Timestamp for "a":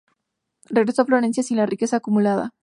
1.03-1.05